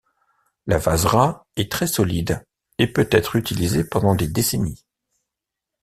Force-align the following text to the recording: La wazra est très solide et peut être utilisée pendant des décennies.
La 0.65 0.79
wazra 0.79 1.45
est 1.57 1.71
très 1.71 1.85
solide 1.85 2.43
et 2.79 2.87
peut 2.91 3.07
être 3.11 3.35
utilisée 3.35 3.83
pendant 3.83 4.15
des 4.15 4.27
décennies. 4.27 4.83